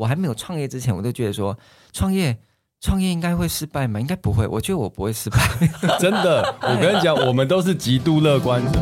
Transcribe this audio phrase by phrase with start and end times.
[0.00, 1.54] 我还没有创业之前，我都觉得说
[1.92, 2.34] 创业
[2.80, 4.00] 创业应该会失败吗？
[4.00, 5.38] 应该不会，我觉得我不会失败。
[6.00, 8.80] 真的，我跟你讲，我们都是极度乐观的。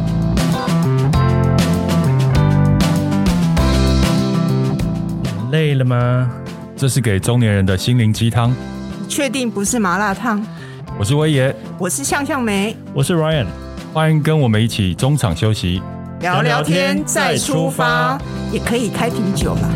[5.51, 6.31] 累了吗？
[6.77, 8.55] 这是给中年人的心灵鸡汤。
[9.09, 10.41] 确定不是麻辣烫？
[11.01, 13.47] 我是威爷，我是向向梅，我是 Ryan，
[13.93, 15.83] 欢迎跟我们一起中场休息，
[16.21, 18.17] 聊聊天再出发，
[18.53, 19.69] 也可以开瓶酒啦。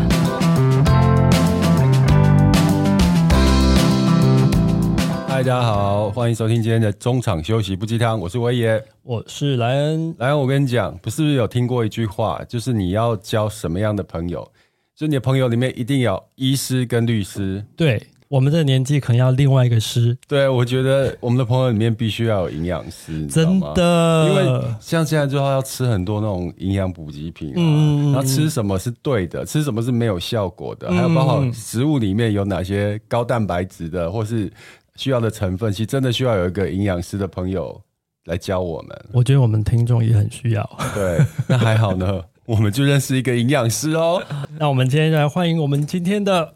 [5.32, 10.14] 嗨，大家好，欢迎收听今天的中场休息不鸡汤，我是威爷，我是莱恩。
[10.18, 14.46] 莱恩，我跟你讲，不是不是有听过一句话，就是你要交什么样的朋友，
[14.94, 17.64] 就你的朋友里面一定要医师跟律师。
[17.74, 18.06] 对。
[18.28, 34.50] 我们的年纪可能要另外一个师，对，我觉得我们的朋友里面必须要有营养师，真的，因为像现在之后要吃很多那种营养补给品啊，嗯，然后吃什么是对的，吃什么是没有效果的，嗯，还有包括食物里面有哪些高蛋白质的，或是
[34.96, 37.80] 需要的成分，其实真的需要有一个营养师的朋友
[38.26, 39.04] 来教我们。
[39.12, 44.22] 我觉得我们听众也很需要，对，那还好呢， 我们就认识一个营养师哦。
[44.58, 46.54] 那我们今天来欢迎我们今天的。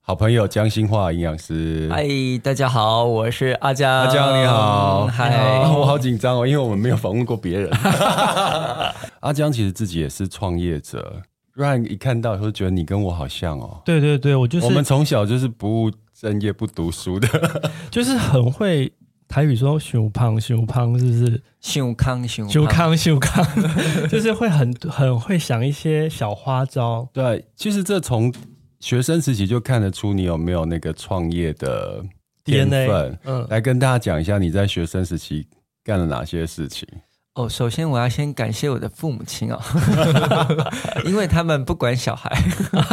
[0.00, 2.08] 好朋友江心化营养师，嗨，
[2.42, 3.92] 大家好，我是阿江。
[3.92, 7.70] 阿江你好，嗨、嗯，我好紧张哦，因为我们没有访问过别人。
[9.20, 11.20] 阿江其实自己也是创业者
[11.58, 13.82] ，Ryan 一看到就觉得你跟我好像哦。
[13.84, 17.28] 对对对，我就是我们从小就是不务正业、不读书的，
[17.90, 18.90] 就是很会
[19.26, 21.42] 台语说“熊胖熊胖”，是不是？
[21.60, 23.44] 熊康熊熊康熊康，
[24.08, 27.06] 就是会很很会想一些小花招。
[27.12, 28.32] 对，其实这从。
[28.80, 32.00] 学生时期就看得出你有没有那个创业的
[32.44, 35.44] 天分，嗯，来跟大家讲一下你在学生时期
[35.82, 36.86] 干了哪些事情。
[37.38, 39.60] 哦，首先我要先感谢我的父母亲哦，
[41.06, 42.28] 因为他们不管小孩，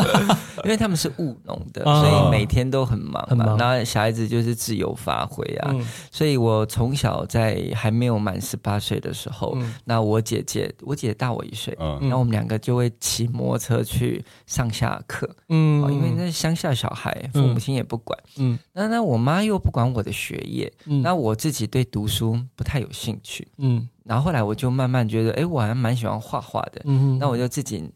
[0.64, 3.56] 因为他们是务农的，所以每天都很忙嘛。
[3.58, 23.90] 然后小孩子就是自由发挥啊，嗯、所以我从小在还没有满十八岁的时候，嗯、那我姐姐，我姐姐大我一岁，嗯，然后我们两个就会骑摩托车去上下课，嗯，因为那乡下小孩，父母亲也不管，嗯，那那我妈又不管我的学业，嗯，那我自己对读书不太有兴趣，嗯。
[24.06, 26.82] 然后后来我就慢慢觉得，哎，我还蛮喜欢画画的。
[26.86, 27.92] 嗯，那我就自己，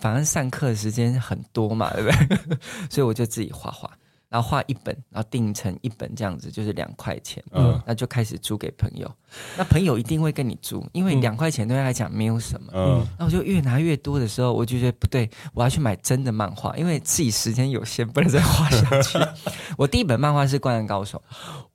[0.00, 2.58] 反正上课的时间很多嘛，对不对？
[2.90, 3.90] 所以我就自己画画，
[4.28, 7.42] 然后画一本，然后订成一本这样子，就是两块钱。
[7.52, 9.10] 嗯，那就开始租给朋友。
[9.56, 12.70] 那朋友一定会跟你租，因为两块钱对他来讲没有什么。
[12.74, 19.18] 嗯，那我就越拿越多的时候，我就觉得不对，我要去买真的漫画，因为自己时间有限，不能再画下去。
[19.78, 21.22] 我第一本漫画是《灌篮高手》。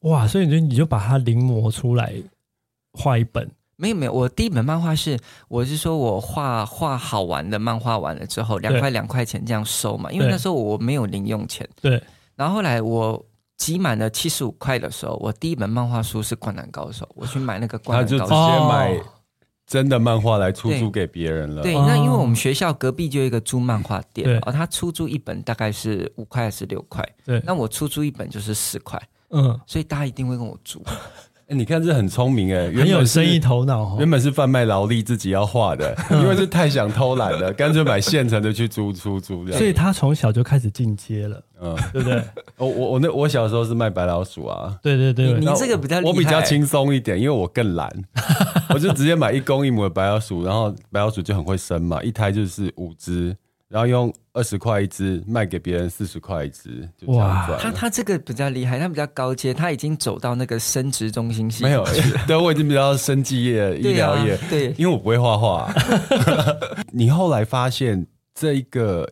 [0.09, 2.13] 哇，所以你就你就把它临摹出来，
[2.93, 3.49] 画一本。
[3.81, 11.67] 没有没有，我第一本漫画是，我是说我画画好玩的漫画完了之后，两块两块钱这样收嘛，因为那时候我没有零用钱。
[11.81, 11.99] 对。
[12.35, 13.25] 然后后来我
[13.57, 18.15] 集满了七十五块的时候，我第一本漫画书是《灌篮高手》，我去买那个《灌篮高手》。
[18.19, 19.03] 他就直接买
[19.65, 21.63] 真的漫画来出租给别人了。
[21.63, 27.03] 对，对，那因为我们学校隔壁就有一个租漫画店，哦，他出租一本大概是五块还是六块？
[27.25, 27.41] 对。
[27.43, 30.83] 那我出租一本就是四块，嗯，所以大家一定会跟我租。
[31.53, 33.95] 你看这很聪明哎，很有生意头脑哦。
[33.99, 39.45] 原本是贩卖劳力，自己要画的，因为是太想偷懒了，干脆买现成的去租出租。
[39.51, 42.23] 所以他从小就开始进阶了，嗯，对不对？
[42.57, 47.91] 我我我那我小时候是卖白老鼠啊，对对对，你这个比较我比较轻松一点，因为我更懒，
[48.73, 53.35] 我就直接买一公一母的白老鼠，然后白老鼠就很会生嘛，一胎就是五只。
[53.71, 57.57] 然后用二十块一只卖给别人四十块一只，就这样赚。
[57.57, 61.63] 他他这个比较厉害，他比较高阶，他已经走到那个生殖中心系。
[61.63, 61.85] 没有，
[62.27, 64.37] 对，我已经比较生技业、医疗业。
[64.49, 65.73] 对，因为我不会画画。
[66.91, 68.05] 你后来发现
[68.35, 69.09] 这一个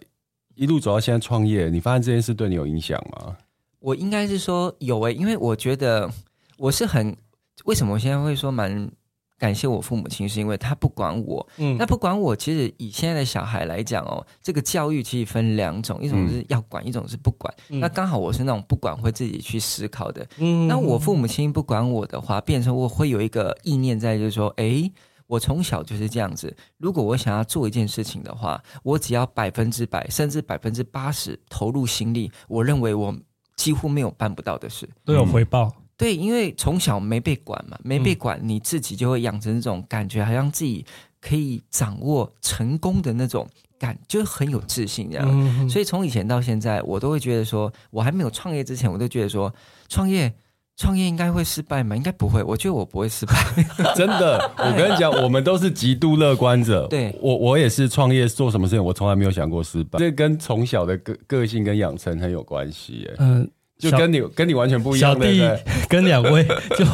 [0.56, 3.38] 一路走到现在创业，你发现这件事对你有影响吗？
[3.80, 6.10] 我应该是说有诶、欸，因为我觉得
[6.58, 7.16] 我是很
[7.64, 8.92] 为什么我现在会说蛮。
[9.40, 11.48] 感谢我父母亲，是因为他不管我。
[11.58, 17.52] 嗯，那不管我，其实以现在的小孩来讲哦，这个教育其实分两种，一种是要管，嗯、一种是不管。
[17.70, 20.28] 嗯、那刚好我是那种不管，会自己去思考的。
[20.38, 24.92] 嗯，那我父母亲不管我的话，变成我会有一个意念在，就是说，哎，
[25.26, 26.54] 我从小就是这样子。
[26.78, 33.16] 如果我想要做一件事情的话，我只要百分之百，甚至百分之八十投入心力，我认为我
[33.56, 35.72] 几乎没有办不到的事，都有回报。
[36.00, 40.86] 嗯对，因为从小没被管嘛，没被管，你自己就会养成这种感觉，好像自己
[41.20, 43.46] 可以掌握成功的那种
[43.78, 45.28] 感，就很有自信这样。
[45.30, 49.54] 嗯、所以从以前到现在，我都会觉得说，我还没有创业之前，我都觉得说，
[49.90, 50.34] 创业
[50.78, 51.94] 创业应该会失败吗？
[51.94, 53.34] 应该不会，我觉得我不会失败。
[53.94, 56.88] 真的，我跟你讲，我们都是极度乐观者。
[56.92, 60.00] 对，我我也是创业做什么事情，我从来没有想过失败。
[60.00, 63.06] 这跟从小的个个性跟养成很有关系。
[63.12, 65.14] 哎，嗯，就跟你跟你完全不一样。
[65.14, 65.42] 小弟
[65.90, 66.46] 跟两位
[66.78, 66.86] 就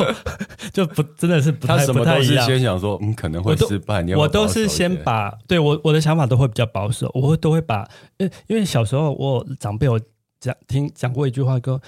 [0.71, 4.01] 就不真的是不太他什么都是先想说，嗯，可能会失败。
[4.15, 7.85] 我都是先把对我我的想法都会比较保守，我会都会把，
[8.17, 9.99] 因因为小时候我长辈我
[10.39, 11.81] 讲听讲过一句话，说。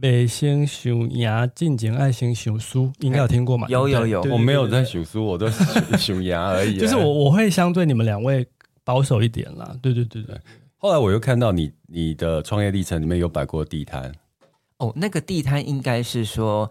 [0.00, 3.66] 未先想赢，进前爱先想输，应该有听过吗？
[3.68, 5.64] 有有有，我没有在想输，我都是
[5.96, 6.76] 想赢而已。
[6.78, 8.46] 就是我我会相对你们两位
[8.84, 9.74] 保守一点啦。
[9.82, 10.36] 对对对对。
[10.76, 14.12] 后来我又看到你你的创业历程里面有摆过地摊。
[14.78, 16.70] 哦，那个地摊应该是说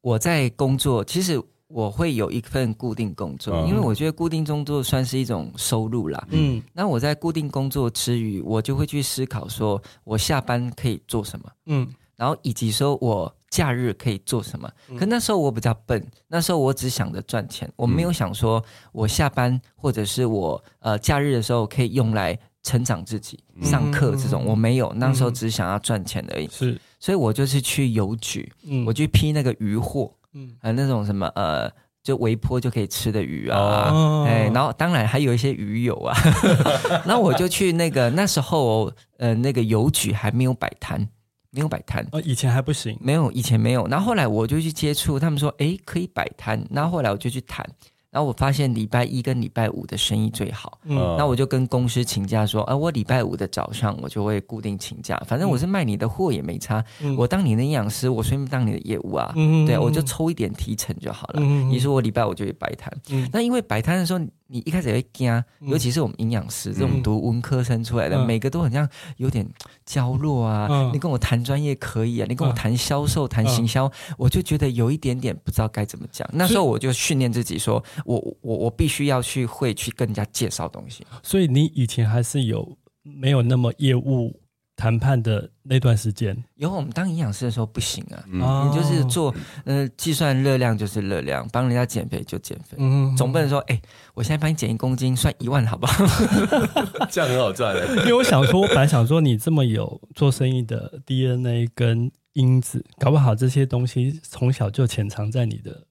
[0.00, 6.26] 我在工作，其实我会有一份固定工作，嗯、因为我觉得固定工作算是一种收入啦。
[6.30, 6.62] 嗯。
[6.72, 11.50] 那我在固定工作之余，我就会去思考说，我下班可以做什么？
[11.66, 11.88] 嗯。
[12.14, 14.70] 然后以及说我假日可以做什么？
[14.96, 18.62] 可那时候我比较笨，那时候我只想着赚钱，我没有想说
[18.92, 24.92] 我下班或者是我呃假日的时候可以用来成长自己、上课这种，我没有。
[24.94, 26.46] 那时候只想要赚钱而已。
[26.48, 28.52] 是，所以我就是去邮局，
[28.86, 31.68] 我去批那个鱼货，嗯，那种什么呃，
[32.00, 36.16] 就微波就可以吃的鱼啊，哎，然后当然还有一些鱼友啊，
[37.04, 41.08] 然后我就去那个那时候呃那个邮局还没有摆摊。
[41.54, 43.86] 没有摆摊哦，以前还不行，没有，以前没有。
[43.88, 46.66] 然后后来我就去接触，他们说，哎，可以摆摊。
[46.70, 47.62] 然后后来我就去谈。
[48.12, 61.40] 然后我发现礼拜一跟礼拜五的生意最好，嗯，那我就跟公司请假说，啊，我礼拜五的早上我就会固定请假，反正我是卖你的货也没差，嗯、我当你的营养师，我顺便当你的业务啊，嗯、对，我就抽一点提成就好了。
[61.42, 64.20] 嗯、你说我礼拜五就去摆摊，嗯、那因为摆摊的时候，
[64.52, 69.48] 你一开始也会惊，尤其是我们营养师这种读文科生出来的，嗯、每个都很像有点
[69.86, 70.68] 娇弱啊。
[70.70, 76.28] 嗯、你跟我谈专业可以啊，你跟我谈销售、谈行销，我就觉得有一点点不知道该怎么讲。
[76.32, 77.82] 那时候我就训练自己说。
[78.04, 84.38] 我我我必须要去会去跟人家介绍东西，所以你以前还是有没有那么业务
[84.82, 86.36] 谈判的那段时间？
[86.56, 89.32] 有，我们当营养师的时候不行啊，嗯、你就是做
[89.64, 93.82] 呃计算热量就是热量，帮人家减肥就减肥，嗯，总不能说哎、欸，
[94.12, 96.04] 我现在帮你减一公斤算一万好不好？
[97.08, 105.86] 这样很好赚的，因为我想说，我本来想说你这么有做生意的 DNA 跟因子，搞不好这些东西从小就潜藏在你的。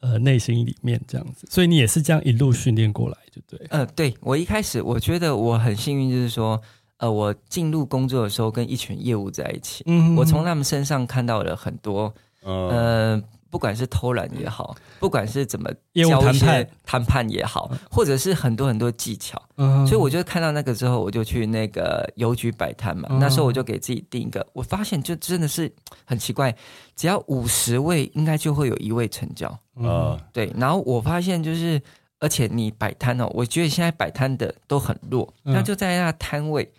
[0.00, 3.66] 呃，内心里面这样子，所以你也是这样一路训练过来，就对。
[3.70, 6.60] 呃，对，我一开始我觉得我很幸运，就是说，
[6.98, 9.84] 呃，我进入工作的时候跟一群业务在一起，
[10.16, 12.14] 我从他们身上看到了很多，
[12.44, 13.22] 嗯、呃。
[13.48, 19.40] 不管是偷懒也好，不管是怎么交一些谈判也好，或者是很多很多技巧，
[19.86, 23.08] 所以我就看到那个之后，我就去那个邮局摆摊嘛。
[23.18, 25.72] 那时候我就给自己定一个，我发现就真的是
[26.04, 26.54] 很奇怪，
[26.96, 29.58] 只要五十位，应该就会有一位成交。
[29.76, 30.52] 嗯，对。
[30.58, 31.80] 然后我发现就是，
[32.18, 36.70] 而且你摆摊哦，我觉得现在摆摊的都很弱，那就在那摊位。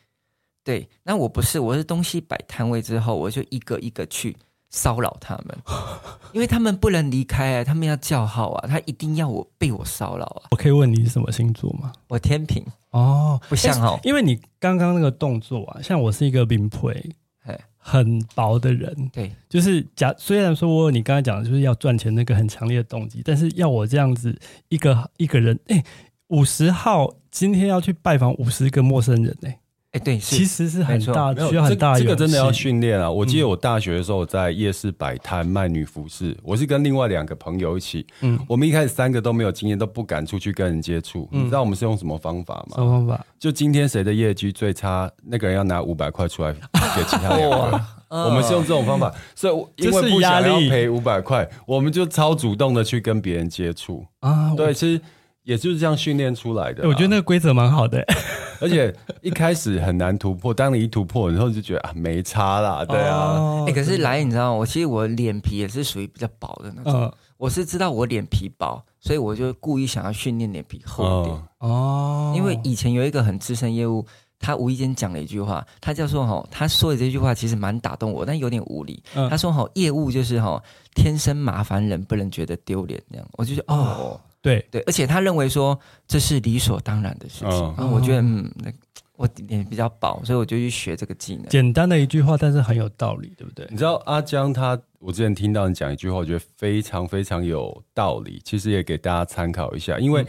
[0.68, 4.36] 对，那我不是，我是东西摆摊位之后，我就一个一个去。
[4.70, 5.58] 骚扰他们，
[6.34, 10.52] 因为他们不能离开啊，他们要叫号啊，他一定要我被我骚扰啊。
[10.52, 11.94] 我可以问你是什么星座吗？
[12.10, 12.62] 我天平
[12.92, 17.16] 哦，不像哦，因为你刚刚那个动作啊，像我是一个灵配，
[17.78, 24.38] 很薄的人，对，就是假虽然说我你刚才讲的就是要赚钱那个很强烈的动机，但是要我这样子
[24.68, 25.82] 一个一个人，哎，
[26.28, 29.62] 五十号今天要去拜访五十个陌生人，哎。
[29.94, 32.00] 哎，对，其实是很大，需要很大的。
[32.02, 33.10] 这个真的要训练啊！
[33.10, 38.06] 我记得我大学的时候在夜市摆摊卖女服饰，我是跟另外两个朋友一起。
[38.20, 41.28] 嗯，我们一开始三个都没有经验，都不敢出去跟人接触。
[41.32, 42.76] 你知道我们是用什么方法吗？
[42.76, 43.26] 什么方法？
[43.40, 47.82] 就今天谁的业绩最差，那个人要拿五百块出来给其他两个。
[48.10, 54.54] 我们是用这种方法，所以因为不想要赔五百块，我们就超主动的去跟别人接触啊。
[54.56, 55.02] 对，其实
[55.48, 56.86] 也就是这样训练出来的。
[56.86, 58.04] 我觉得那个规则蛮好的。
[58.60, 63.16] 而且一开始很难突破，当你一突破，然后就觉得啊没差啦，对啊。
[63.16, 64.54] 哎、哦欸，可是来，你知道？
[64.54, 67.04] 我其实我脸皮也是属于比较薄的那种。
[67.04, 71.42] 嗯、我是知道我脸皮薄，所以我就故意想要训练脸皮厚一点。
[71.60, 72.34] 哦。
[72.36, 74.06] 因为以前有一个很资深业务，
[74.38, 79.02] 他无意间讲了一句话，他叫做哈，他说的这句话其实蛮打动我，但有点无理。
[79.16, 80.62] 嗯、他说哈，业务就是哈，
[80.94, 83.26] 天生麻烦人，不能觉得丢脸这样。
[83.38, 84.20] 我就觉得哦。
[84.56, 85.78] 哦对对，而且他认为说
[86.08, 87.50] 这是理所当然的事情。
[87.50, 88.52] 然后、嗯、我觉得，嗯，
[89.16, 91.46] 我脸比较薄，所以我就去学这个技能。
[91.48, 93.68] 简单的一句话，但是很有道理，对不对？
[93.70, 98.40] 你知道阿江他，我之前听到你讲一句话，我觉得非常非常有道理。
[98.44, 100.26] 其实也给大家参考一下，因为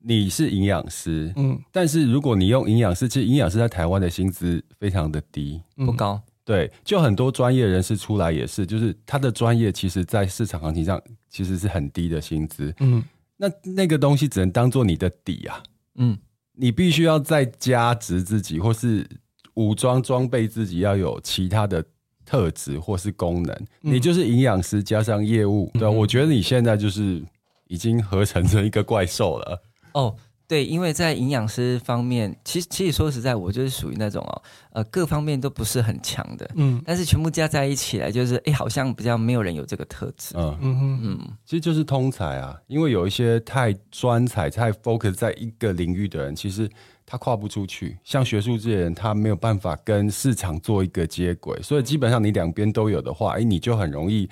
[0.00, 6.20] 你是营养师，嗯，但是如果你用营养师，其实营养师在台湾的薪资非常的低，不高。
[6.44, 10.98] 对，就很多专业人士出来也是，就是他的专业其实，在市场行情上
[11.28, 12.74] 其实是很低的薪资。
[12.80, 13.04] 嗯，
[13.38, 15.62] 那那个东西只能当做你的底啊。
[15.94, 16.18] 嗯，
[16.52, 19.08] 你必须要再加值自己，或是
[19.54, 21.82] 武装装备自己，要有其他的
[22.26, 23.54] 特质或是功能。
[23.82, 27.24] 嗯、你就是营养师加上业务，对、啊，我觉得你现在就是
[27.68, 29.62] 已经合成成一个怪兽了。
[29.94, 30.14] 哦。
[30.48, 46.66] 对，因为在营养师方面，其实其实说实在，我就是属于那种哦，呃，各方面都不是很强的，嗯，但是全部加在一起来，就是哎，好像比较没有人有这个特质，嗯嗯嗯，其实就是通才啊，因为有一些太专才、太 focus 在一个领域的人，其实
[47.04, 54.26] 他跨不出去，像学术这些人，他没有办法跟市场做一个接轨，所以基本上你两边都有的话，哎，你就很容易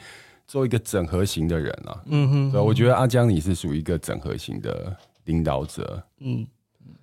[0.47, 4.97] 做一个整合型的人啊，嗯哼，对，我觉得阿江你是属于一个整合型的。
[5.27, 6.45] 领导者，嗯，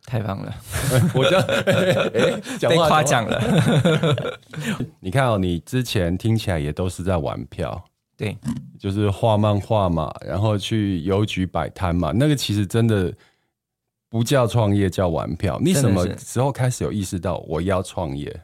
[0.06, 0.54] 太棒了，
[1.16, 1.38] 我就
[2.12, 4.40] 哎，被夸奖了。
[5.00, 7.84] 你看哦，你之前听起来也都是在玩票，
[8.18, 8.36] 对，
[8.80, 13.14] 就是画漫画嘛，然后去邮局摆摊嘛，那个其实真的
[14.10, 15.60] 不叫创业，叫玩票。
[15.62, 18.42] 你什么时候开始有意识到我要创业？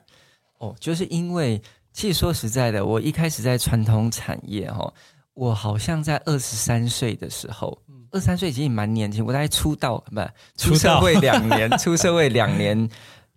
[0.59, 1.61] 哦，就是因为，
[1.93, 4.93] 其实说实在的，我一开始在传统产业哈，
[5.33, 7.77] 我好像在二十三岁的时候。
[8.11, 10.21] 二三岁其实蛮年轻，我大概出道不
[10.57, 12.89] 出社会两年， 出社会两年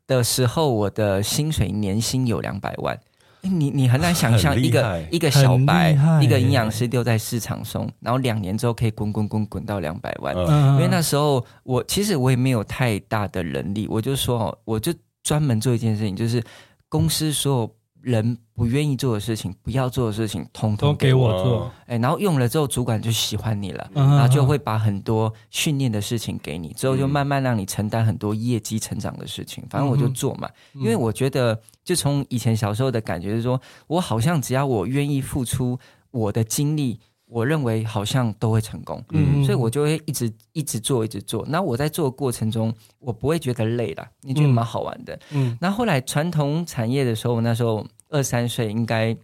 [0.06, 2.98] 的时候，我的薪水年薪有两百万。
[3.42, 10.36] 你你很难想象一个一个小白，一个营养师丢在市场中，然后两年之后可以滚滚滚滚到两百万。
[10.36, 16.42] 因为那时候我其实我也没有太大的能力，我就说哦，我就专门做一件事情，就是
[16.88, 17.74] 公司所有。
[18.02, 21.73] 人不愿意做的事情，不要做的事情，通通给我做。
[21.87, 29.64] 哎，然后用了之后，主管就喜欢你了，然后就会把很多训练的事情给你，之后就慢慢让你承担很多业绩成长的事情。
[29.71, 35.78] 反正我就做嘛，因为我觉得，就从以前小时候的感觉是说，我好像只要我愿意付出
[36.11, 37.00] 我的精力。
[37.32, 41.44] 我认为好像都会成功，嗯，所以我就会一直一直做，一直做。
[41.48, 45.56] 那我在做的过程中，我不会觉得累了，你觉得蛮好玩的，嗯。
[45.60, 49.16] 那后来传统产业的时候，那时候二三岁，应该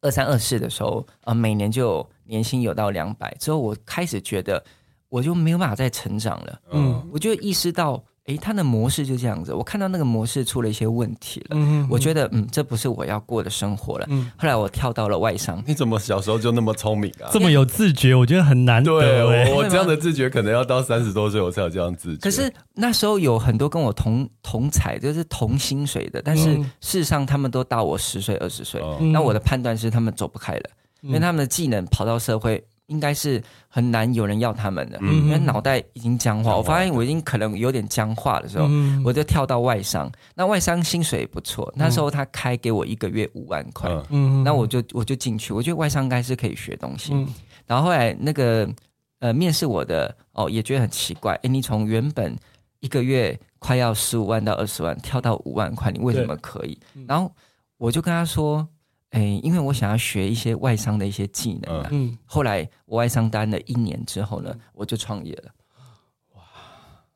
[0.00, 4.64] 二三二四的时候啊，每年就有年薪有到两百，之后我开始觉得
[5.10, 8.02] 我就没有办法再成长了，嗯，我就意识到。
[8.30, 11.46] 诶，他的模式就这样子，我看到那个模式出了一些问题了。
[11.50, 14.06] 嗯，我觉得嗯，这不是我要过的生活了。
[14.08, 15.60] 嗯，后来我跳到了外商。
[15.66, 17.26] 你怎么小时候就那么聪明啊？
[17.32, 19.00] 这么有自觉，我觉得很难得。
[19.00, 22.20] 对，我我这样的自觉可能要到三十多岁我才有这样自觉。
[22.20, 28.80] 可是那时候有很多跟我同同才，就是同薪水的，但是事实上他们都大我十岁二十岁。
[29.12, 30.70] 那、嗯、我的判断是他们走不开了，
[31.02, 32.64] 嗯、因为他们的技能跑到社会。
[32.90, 36.56] 应该是很难有人要他们的，嗯、因为脑袋已经僵化。
[36.56, 40.10] 我发现我已经可能有点僵化的时候，嗯、我就跳到外商。
[40.34, 45.52] 那外商薪水也不错，嗯、那时候他开给我一个月五万块，嗯，那我就我就进去。
[45.52, 47.14] 我觉得外商应该是可以学东西。
[47.14, 47.28] 嗯、
[47.64, 48.68] 然后后来那个
[49.20, 52.36] 呃面试我的哦也觉得很奇怪，诶，你从原本
[52.80, 56.74] 一个月快要十五万到二十万跳到五万块，你为什么可以？
[56.92, 57.32] 对然后
[57.78, 58.66] 我就跟他说。
[59.10, 61.88] 哎，因为我想要学一些外商的一些技能啊。
[61.90, 65.52] 嗯，后来我外商待了一年之后呢，我就创业了。
[66.34, 66.42] 哇，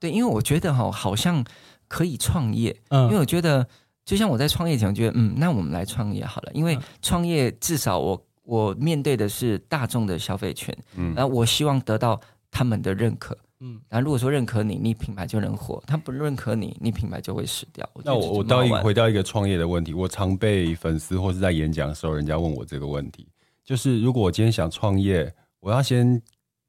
[0.01, 1.45] 对，因为我觉得哈，好像
[1.87, 2.77] 可以创业。
[2.89, 3.67] 嗯，因为我觉得，
[4.05, 6.53] 就像我在创业前，我觉得，嗯，那我们来创业好了。
[6.53, 12.21] 因为创业至少我我面对的是大众的消费群，嗯，然后我希望得到
[12.51, 13.39] 他们的认可。
[13.61, 17.89] 嗯，然后如果说认可你，你品牌就能火；他不认可你，你品牌就会死掉。
[18.05, 23.29] 那我我倒一回到一个创业的问题，我常被粉丝或是在演讲的时候，人家问我这个问题，
[23.65, 26.21] 就是如果我今天想创业，我要先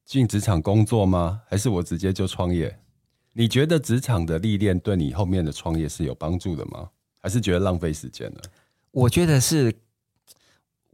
[0.05, 1.41] 进职场工作吗？
[1.47, 2.77] 还是我直接就创业？
[3.33, 6.89] 你觉得职场的历练对你后面的创业是有帮助的吗？
[7.21, 8.39] 还是觉得浪费时间呢？
[8.91, 9.73] 我觉得是。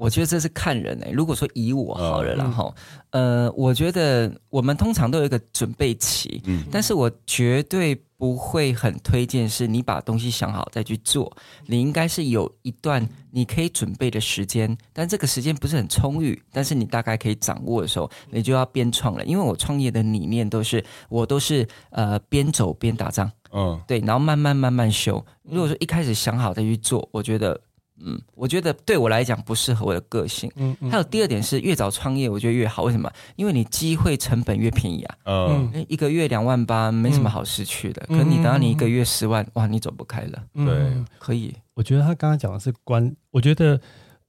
[0.02, 1.12] 我觉得这是看人诶、欸。
[1.12, 2.74] 如果说以我好了，然后，
[3.12, 11.32] 呃，我觉得我们通常都有一个准备期，嗯，但是我绝对不会很推荐是你把东西想好再去做。
[11.68, 19.24] 你应该是有一段你可以准备的时间，但这个时间不是很充裕，但是你大概可以掌握的时候，你就要边创了。
[19.24, 25.24] 因为我创业的理念都是，我都是呃边走边打仗，嗯，对，然后慢慢慢慢修。
[25.44, 27.62] 如果说一开始想好再去做，我觉得。
[28.06, 30.52] 嗯，我觉得对我来讲不适合我的个性。
[30.56, 32.84] 嗯，嗯，还有第二点是越早创业，我觉得越好。
[32.84, 33.12] 为什么？
[33.36, 35.16] 因为你机会成本越便宜啊。
[35.26, 38.06] 嗯，一个月两万八，没什么好失去的。
[38.10, 40.44] 嗯、可你等到你一个月十万，哇，你走不开了。
[40.54, 41.54] 对、嗯，可以。
[41.74, 43.80] 我觉得他刚刚讲的是关，我觉得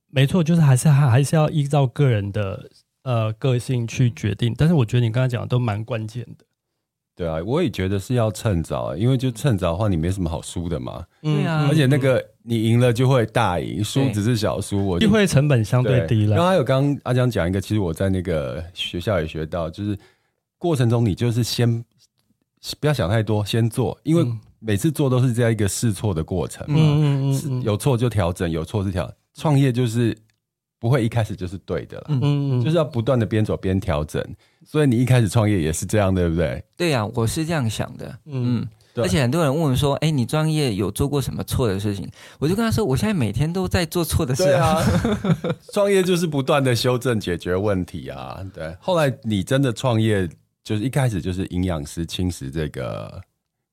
[0.08, 2.70] 没错，就是还是还还是要依照个人的
[3.02, 4.54] 呃个性去决定。
[4.56, 6.44] 但是我觉得你刚刚讲的都蛮关键的。
[7.14, 11.04] 对啊，我也觉得是要趁早，因为就趁早的话，你没什么好输的嘛。
[11.20, 16.36] 对啊，而且那个你赢了就会大赢，输只是小输，我机会成本相对低了。
[16.36, 19.96] 然后还有刚刚阿江讲一个，其实我在那个学校也学到，就是
[20.56, 21.84] 过程中你就是先
[22.80, 24.26] 不要想太多，先做，因为
[24.58, 26.76] 每次做都是这样一个试错的过程嘛。
[26.78, 29.12] 嗯嗯嗯，有错就调整，有错是调。
[29.34, 30.16] 创业就是。
[30.82, 34.20] 不会一开始就是对的了，嗯嗯，就是要不断的边走边调整。
[34.66, 36.60] 所以你一开始创业也是这样，对不对？
[36.76, 38.66] 对呀、啊，我是这样想的，嗯。
[38.94, 42.06] 对而且很多人问我说：“哎，你创业有做过什么错的事情？”
[42.38, 44.82] 我就跟他说：“我现在每天都在做错的事。”对啊，
[45.72, 48.44] 创业就是不断的修正、解决问题啊。
[48.52, 50.28] 对，后来你真的创业，
[50.62, 53.18] 就是一开始就是营养师轻食这个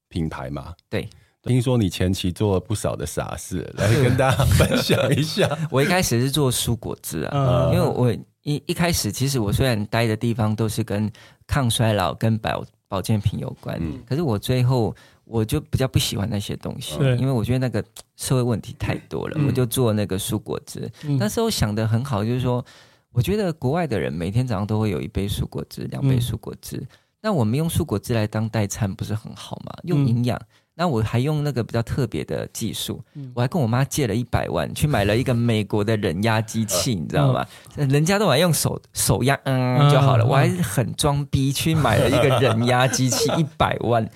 [0.08, 0.74] 品牌嘛？
[0.90, 1.10] 对。
[1.44, 5.50] 听说你前期做了不少的傻事，来跟大家分享一下。
[5.72, 8.12] 我一开始是做蔬果汁啊，因为我
[8.44, 11.10] 一一开始其实我虽然待的地方都是跟
[11.48, 14.94] 抗衰老、跟保保健品有关，可是我最后
[15.24, 17.84] 我就比较不喜欢那些东西，因为我觉得那个
[18.18, 20.92] 社会问题太多了，我就做那个蔬果汁。
[21.18, 22.64] 那时候想的很好，就是说，
[23.12, 26.86] 我觉得国外的人每天早上都会有一杯蔬果汁、两杯蔬果汁，
[27.22, 29.72] 那我们用蔬果汁来当代餐不是很好吗？
[29.84, 30.38] 用营养。
[30.82, 37.46] 那我还用那个比较特别的技术，我还跟我妈借了一百万去买了一个美国的冷压机器，你知道吗？
[37.76, 44.10] 人家都还用手手压嗯就好了，我还很装逼去买了一个冷压机器 一百万。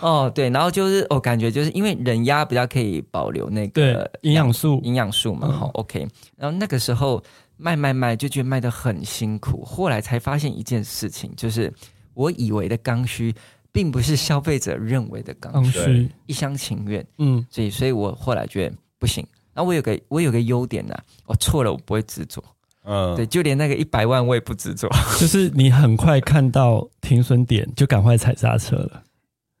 [0.00, 6.08] 哦，对，然后就是我感觉就是因为冷压比较可以保留那个营养素，营养素嘛，好 OK。
[6.38, 7.22] 然后那个时候
[7.58, 11.70] 卖卖卖就觉得卖的很辛苦，后来才发现一件事情，就是
[12.14, 13.34] 我以为的刚需。
[13.76, 17.06] 并不是消费者认为的刚需，一厢情愿。
[17.18, 19.22] 嗯，所以，所以我后来觉得不行。
[19.54, 22.42] 那我有个我有个优点呢、啊，我错了，我不会执着。
[22.84, 24.88] 嗯，对，就连那个一百万我也不执着。
[25.20, 29.02] 就是你很快看到停损点，就赶快踩刹车了。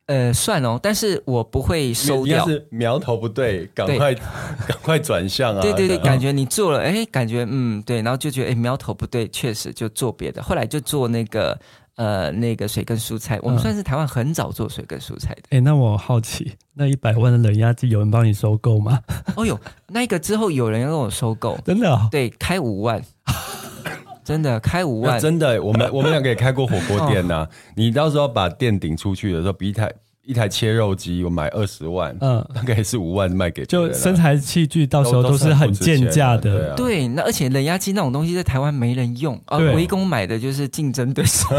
[0.06, 2.46] 呃，算哦，但是我不会收掉。
[2.46, 4.22] 是苗头不对，赶快对
[4.66, 5.60] 赶快转向啊！
[5.60, 10.42] 对对对，感觉你做了，哎，感觉嗯对，然后就觉得哎苗头不对，确实就做别的。
[10.42, 11.60] 后来就做那个。
[11.96, 15.42] 呃，那个水跟蔬菜，我们算是台湾很早做水跟蔬菜的。
[15.50, 19.00] 哎、嗯，那我好奇，那一百万的冷压机有人帮你收购吗？
[19.34, 22.06] 哦哟，那个之后有人要跟我收购， 真的、哦？
[22.10, 23.02] 对，开五万，
[24.22, 25.62] 真的开五万，真的。
[25.62, 29.90] 我们我们两个也开过火锅店呐、啊，哦、你到时候把店顶出去的时候，比一台。
[30.26, 36.40] 一台切肉机我买二十万，嗯，大概是五万卖给就身材器具，到时候都是很贱价的。
[36.40, 41.46] 对，啊、对，那而且冷压机那种东西在台湾没人用啊，围攻买的就是竞争对手。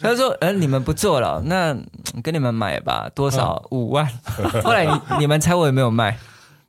[0.00, 1.76] 他说：“呃，你们不做了，那
[2.22, 3.62] 跟你们买吧，多少？
[3.70, 4.08] 五万。
[4.64, 6.16] 后来你你们猜我有没有卖？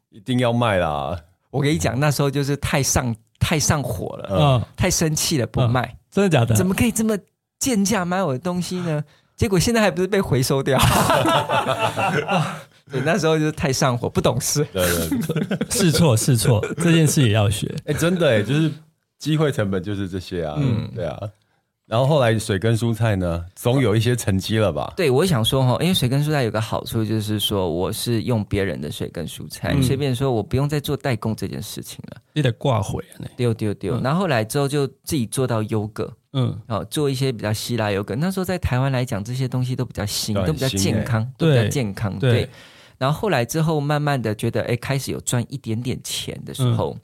[0.10, 1.18] 一定要卖啦！
[1.50, 5.96] 我跟你讲，那时候就是太上太上火了，嗯，太生气了，不卖。
[6.12, 6.54] 真的假的？
[6.54, 7.18] 怎么可以这么
[7.58, 9.02] 贱价买我的东西呢？”
[9.36, 10.80] 结果现在还不是被回收掉？
[12.92, 14.64] 对，那时候就是太上火，不懂事。
[14.72, 15.20] 对对
[15.58, 17.74] 对，试错试错，这件事也要学。
[17.86, 18.72] 哎、真的哎，就是
[19.18, 20.56] 机会成本就是这些啊。
[20.60, 21.18] 嗯，对啊。
[21.86, 24.94] 然后后来水跟蔬菜呢，总有一些成绩了吧？
[24.96, 32.18] 对，我想说哈，因为水跟蔬菜有个好处，就是说我是用别人的水跟蔬菜，随、嗯、便说我不用再做代工这件事情了。
[32.34, 34.00] 你得挂回啊，丢丢丢。
[34.02, 36.12] 然后后来之后就自己做到优格。
[36.34, 38.16] 嗯，哦，做一些比较希腊优格。
[38.16, 42.18] 那时候在台湾来讲，这些东西都比较新，都比较健康，都比较健康。
[42.20, 42.50] 对。
[42.98, 46.98] 然后后来之后，慢慢的觉得，哎，开始有赚一点点钱的时候，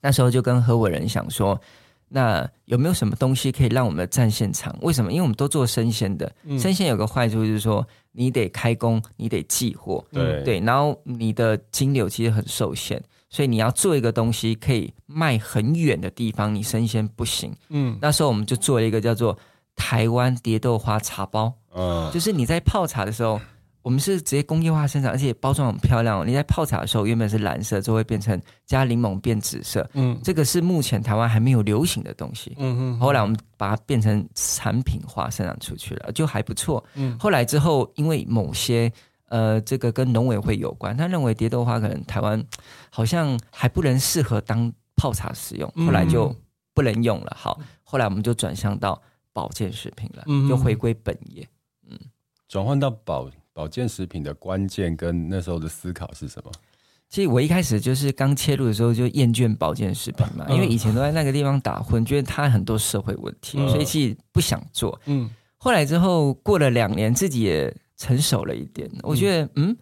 [0.00, 1.60] 那时候就跟合伙人想说，
[2.08, 4.74] 那有没有什么东西可以让我们的战线长？
[4.80, 5.10] 为什么？
[5.12, 13.02] 因为我们都做生鲜的，生鲜有个坏处就是说，你得开工，你得寄货，对对，然后你的金流其实很受限。
[13.32, 17.50] 所以你要做一个东西可以卖很远的地方，你生鲜不行。
[17.70, 19.36] 嗯，那时候我们就做了一个叫做
[19.74, 21.50] 台湾蝶豆花茶包。
[21.74, 23.40] 嗯，就是你在泡茶的时候，
[23.80, 26.28] 我们是直接工业化生产，而且包装很漂亮。
[26.28, 29.88] 你在泡茶的时候，原本是蓝色，就会变成加柠檬变紫色。
[29.94, 32.54] 嗯，这个是目前台湾还没有流行的东西。
[32.58, 36.84] 嗯嗯，后来我们把它变成产品化生产出去了，就还不错。
[36.96, 38.92] 嗯，后来之后因为某些。
[39.32, 42.44] 呃，这个跟农委会有关，他认为蝶豆花可能台湾
[42.90, 46.36] 好像还不能适合当泡茶使用，后来就
[46.74, 47.34] 不能用了。
[47.34, 49.00] 好，后来我们就转向到
[49.32, 51.48] 保健食品了，就回归本业。
[51.88, 51.98] 嗯，
[52.46, 56.52] 转换到保保健食品的关键跟那时候的思考是什么？
[57.08, 65.00] 其实我一开始就是刚切入的时候就厌倦保健食品嘛，因为以前都在那个地方打混，觉得它很多社会问题，所以其实不想做。
[65.06, 67.74] 嗯，后来之后过了两年，自己也。
[67.96, 69.76] 成熟了一点，我觉得，嗯，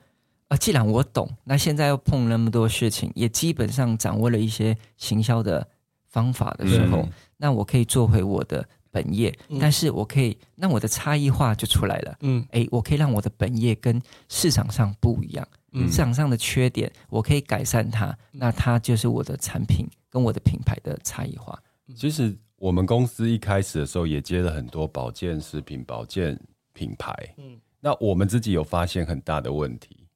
[0.48, 5.66] 啊，既然我懂，那现在又碰那么多事情，也基本上掌握了一些行销的
[6.06, 12.16] 方法的时候，嗯、那我可以做回我的本业，嗯、但是我可以，那我的差异化就出来了。
[12.20, 21.56] 嗯，哎，我可以让我的本业跟市场上不一样，嗯，市场上的缺点我可以改善它，嗯、那它就是我的产品跟我的品牌的差异化。
[21.94, 26.38] 其实我们公司一开始的时候也接了很多保健食品、保健
[26.72, 30.06] 品牌，嗯，那我们自己有发现很大的问题，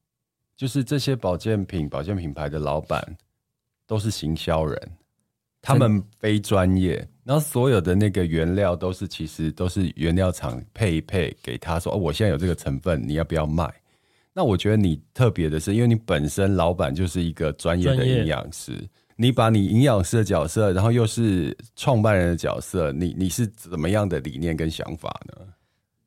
[0.55, 3.17] 就是这些保健品、保健品牌的老板
[3.87, 4.91] 都是行销人。
[5.61, 13.67] 他们非专业，然后所有的那个原料都是其实都是原料厂配一配给他说，哦，我现在有这个成分，你要不要卖？
[14.31, 18.79] 那我觉得你特别的是，因为你本身老板就是一个专业的营养师，
[19.15, 25.47] 你把你营养师的角色，然后又是创办人的角色，你你是怎么样的理念跟想法呢？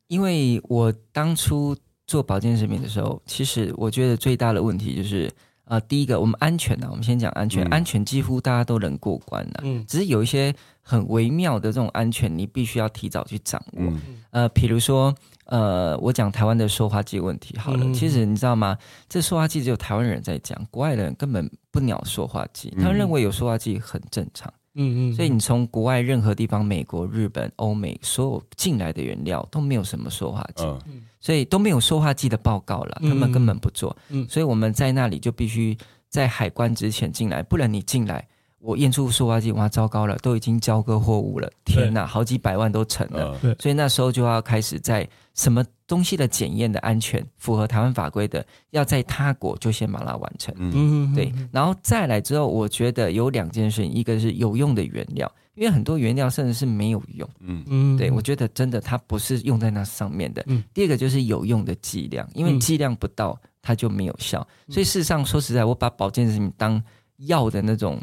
[0.09, 1.73] 因为我当初
[2.05, 5.31] 做保健食品的时候，其实我觉得最大的问题就是。
[5.69, 13.83] 啊、呃，第一个，我们安全呢、啊，我们先讲安全，嗯、安全几乎大家都能过关的、啊，嗯，只是有一些很微妙的这种安全，你必须要提早去掌握。
[13.83, 15.13] 嗯、呃，比如说，
[15.45, 18.75] 呃，我讲台湾的塑化剂问题好了，嗯、其实你知道吗？
[19.07, 24.51] 这塑化剂只有台湾人在讲，国外的人根本不鸟塑化剂，他们认为有塑化剂很正常。
[24.81, 33.95] 嗯嗯，所以你从国外任何地方，美国、日本、欧美，所有进来的原料都没有什么塑化剂，嗯、所以都没有塑化剂的报告了，他们根本不做。
[34.07, 38.25] 嗯，所以我们在那里就必须在海关之前进来，不然你进来，
[38.59, 43.37] 我验出塑化剂，哇，糟糕了，都已经交割货物了，天哪，好几百万都成了。
[43.43, 45.07] 嗯、所以那时候就要开始在
[45.39, 50.53] 什么东西的检验的安全符合台湾法规的，要在他国就先把它完成。
[50.57, 57.29] 嗯，对，然后再来之后，我觉得有两件事情，一个是有用的原料，因为很多原料甚至是没有用。
[57.39, 60.43] 嗯嗯，对，我觉得真的它不是用在那上面的。
[60.47, 64.45] 嗯，第二个就是有用的剂量，因为剂量不到它就没有效。
[64.67, 66.83] 所以事实上说实在，我把保健食品当
[67.15, 67.97] 药的那种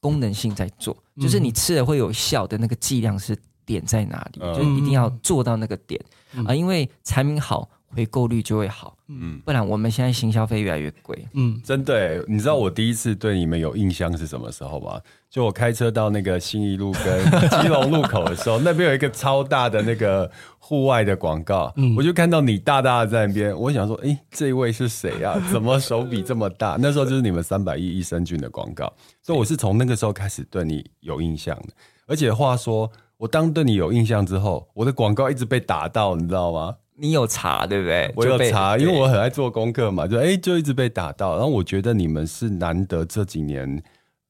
[0.00, 3.38] 功能性在做，就是你吃了会有效的那个剂量是。
[3.72, 4.40] 点在哪里？
[4.40, 6.00] 就一定要做到那个点
[6.32, 6.56] 啊、嗯呃！
[6.56, 8.96] 因为产品好，回购率就会好。
[9.08, 11.26] 嗯，不然我们现在新消费越来越贵。
[11.34, 15.00] 嗯，真的，你知道我第一次对你们有印象是什么时候吗？
[15.28, 17.24] 就我开车到那个新一路跟
[17.62, 20.28] 基隆路口的时候，那边有一个超大的那个
[20.58, 25.40] 户外的广告，嗯、我就看到你大大的在那边，我想说，哎，这位是谁啊？
[25.52, 26.76] 怎么手笔这么大？
[26.80, 31.68] 那时候就是你们三百亿益生菌的广告，所以我是从那个时候开始对你有印象的。
[32.06, 32.90] 而且话说。
[33.20, 36.74] 我当对你有印象之后，我的广告一直被打到，你知道吗？
[36.96, 38.10] 你有查对不对？
[38.16, 41.36] 我有查，因为我很爱做功课嘛，就哎、欸，就一直被打到。
[41.36, 43.82] 然后我觉得你们是难得这几年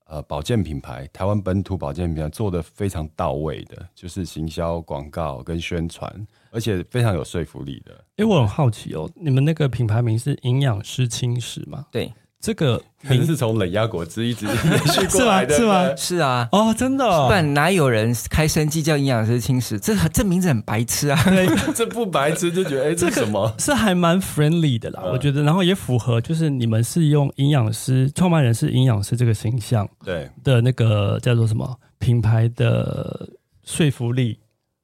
[0.07, 6.13] 呃保健品牌，台湾本土保健品牌做得非常到位的，就是行销广告跟宣传，
[6.51, 7.93] 而且非常有说服力的。
[7.93, 11.87] 哎、欸，我很好奇哦，你们那个品牌名是营养师轻食吗？
[11.93, 12.13] 对。
[12.41, 15.97] 这个可能是从冷压果汁一直 延续过来的，是吗？
[15.97, 19.79] 是啊，哦，真的，不然哪有人开生机叫营养师轻食？
[19.79, 21.19] 这这名字很白痴啊！
[21.77, 23.55] 这不白痴就觉得哎，这什么？
[23.59, 33.29] 是还蛮 friendly 的啦，我觉得，然后也符合，就是你们是用营养师创办人是营养师这个形象，对的那个叫做什么品牌的
[33.65, 34.39] 说服力。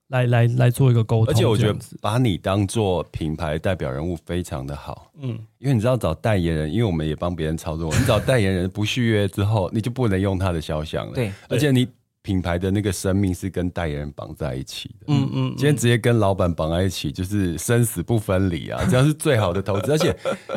[0.08, 11.86] 来来来做一个沟通，而且我觉得把你当做品牌代表人物非常的好，嗯，因为你知道找代言人，因为我们也帮别人操作，你找代言人不续约之后，你就不能用他的肖像了，对，而且你。
[12.26, 20.12] 品牌的那个生命是跟代言人绑在一起的，嗯嗯，今天直接跟老板绑在一起，就是生死不分离啊， 这样是最好的投资，而且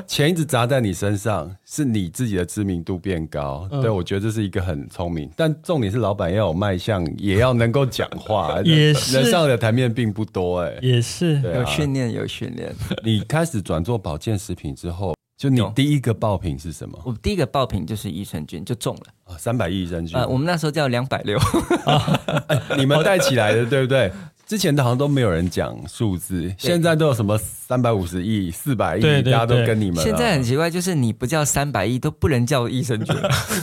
[0.08, 9.21] 钱一直砸在你身上，是你自己的知名度变高，对，我觉得这是一个很聪明，但重点是老板要有卖相，也要能够讲话， 也是。
[9.21, 11.39] 能上的台面并不多，哎，也是。
[11.53, 12.73] 有训练有训练。
[13.03, 15.13] 你开始转做保健食品之后。
[15.39, 16.99] 就你第一个爆品是什么？
[17.06, 20.17] 我第一个爆品就是益生菌，就中了啊，三百亿益生菌。
[20.17, 21.39] 呃，我们那时候叫两百六，
[22.78, 24.12] 你们带起来的，对不对？
[24.45, 30.03] 之前的好像都没有人讲数字，现在都有什么三百五十亿、四百亿，大家都跟你们。
[30.03, 33.15] 现在很奇怪，就是你不叫三百亿都不能叫益生菌，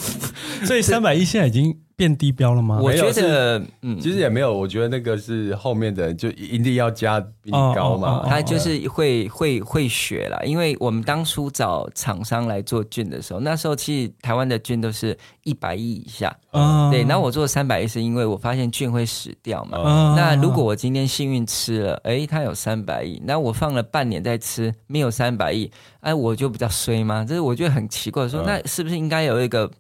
[0.65, 1.77] 所以三百亿现在已经。
[1.99, 2.79] 变低标了吗？
[2.79, 4.55] 我觉得，嗯，其实也没有。
[4.55, 8.23] 我觉得那个是后面的，就一定要加比你高嘛。
[8.29, 16.37] 他就是会会会学啦，因为我们当初找厂商来做菌的时候，那时候其实台湾的菌都是一百亿以下。
[16.53, 17.03] 嗯，对。
[17.05, 20.15] 然后我做三百亿是因为我发现菌会死掉嘛。
[20.15, 27.25] 那如果我今天幸运吃了，哎，它有三百亿，那我放了半年再吃，没有三百亿，哎，我就比较衰吗？
[27.27, 29.71] 这是我觉得很奇怪，说那是不是应该有一个？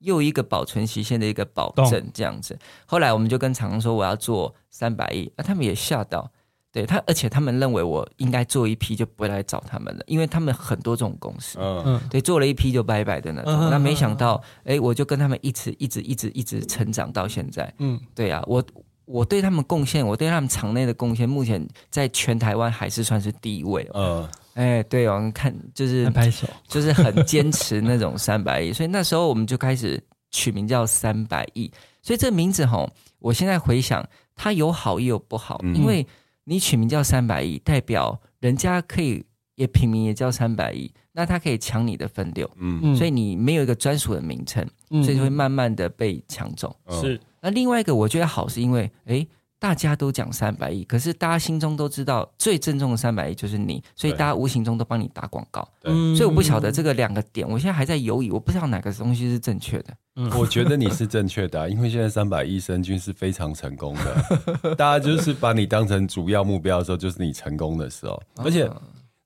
[0.00, 2.56] 又一个保存期限的一个保证，这样子。
[2.84, 6.30] 后来我们就跟厂商说，我要做三百亿，那他们也吓到，
[6.70, 13.70] 对他，而且他们认为我应该做一批就不会来找他们了，因为他们很多这种公司，嗯，对，做了一批就拜拜的那种。
[13.70, 18.62] 那没想到，哎，我就跟他们一直一直一直一直成长到现在，嗯，对啊，我
[19.06, 23.88] 我对他们贡献，我对他们场内的贡献，目前在全台湾还是算是第一位。
[23.94, 31.70] 嗯，哎，对哦，你看就是拍手，就是很坚持那种三百亿，所以那时候我们就开始取名叫三百亿。
[32.02, 32.88] 所以这名字吼，
[33.18, 36.06] 我现在回想，它有好也有不好，嗯、因为
[36.44, 39.24] 你取名叫三百亿，代表人家可以
[39.56, 46.76] 也品名也叫三百亿，那他可以抢你的分流，嗯，所以你没有一个专属的名称，嗯、所以就会慢慢的被抢走。
[46.86, 49.26] 嗯、是，那另外一个我觉得好，是因为诶
[49.58, 55.66] 大家都讲三百亿，可是大家心中都知道最正宗的三百亿就是你，所以大家无形中都帮你打广告。
[55.80, 59.94] 对，所以我不晓得这个两个点，我现在还在犹豫，我不知道哪个东西是正确的。
[60.16, 68.70] 嗯，我觉得你是正确的啊， 因为现在三百亿生菌是非常成功的， 大家就是把你当成主要目标的时候，就是你成功的时候，而且。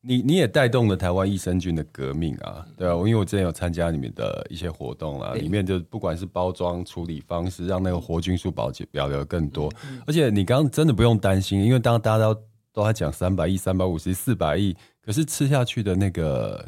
[0.02, 9.70] 你你也带动了台湾益生菌的革命啊，对啊，因为我之前有参加你们的一些活动啊，里面就不管是包装处理方式，让那个活菌素保保留更多，
[10.06, 16.64] 而且你刚刚真的不用担心，因为当大家都都在讲三百亿、三百五十、四百亿，可是吃下去的那个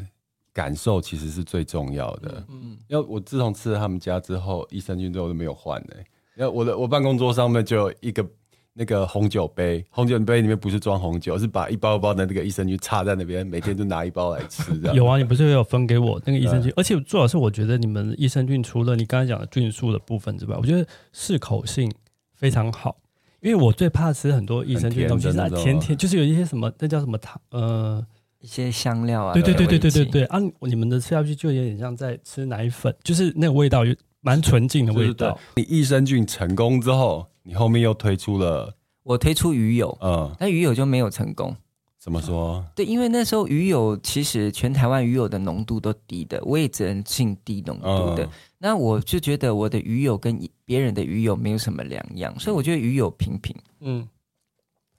[0.52, 2.44] 感受其实是最重要的。
[2.50, 5.94] 嗯，因为我自从吃了他们家之后，益生菌之后都没有换呢。
[6.36, 8.26] 因为我的我办公桌上面就有一个。
[8.74, 14.74] 那个红酒杯，红酒杯里面不是装红酒，是把一包一包的那个益生菌插在那边，每天都拿一包来吃。
[14.94, 16.70] 有啊，你不是有分给我那个益生菌？
[16.70, 21.92] 对而且主要是我觉得你们益生菌除了你刚才讲的菌素的部分之外，我觉得适口性
[22.34, 22.96] 非常好。
[23.42, 28.02] 因为我最怕吃很多益生菌的东西，那甜甜，就是有一些什么那叫什么糖，呃，
[28.40, 29.34] 一些香料啊。
[29.34, 30.38] 对对对对对对对啊！
[30.60, 35.38] 你们的吃下去就有点像在吃奶粉，就是那个味道有蛮纯净的味道。
[35.56, 37.26] 你益生菌成功之后。
[37.42, 41.54] 你后面又推出了，我推出鱼友，嗯，但鱼友就没有成功。
[41.98, 42.64] 怎么说？
[42.74, 48.24] 对，因为那时候鱼友其实全台湾鱼友的浓度都低的，我也只能进低浓度的。
[48.24, 48.28] 嗯、
[48.58, 53.54] 那我就觉得我的鱼友跟别人的鱼友没有什么两样，所以我觉得鱼友平平。
[53.80, 54.08] 嗯，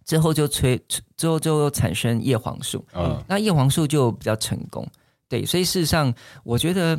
[0.05, 0.81] 之后就催，
[1.17, 4.87] 之后就产生叶黄素，嗯，那叶黄素就比较成功。
[5.27, 6.97] 对，所以事实上我觉得。